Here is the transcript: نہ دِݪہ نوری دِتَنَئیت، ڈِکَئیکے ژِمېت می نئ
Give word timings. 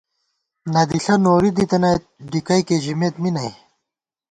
نہ 0.71 0.81
دِݪہ 0.89 1.15
نوری 1.23 1.51
دِتَنَئیت، 1.57 2.03
ڈِکَئیکے 2.31 2.77
ژِمېت 2.83 3.15
می 3.21 3.29
نئ 3.35 3.51